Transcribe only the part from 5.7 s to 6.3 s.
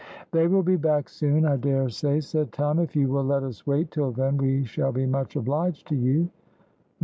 to you."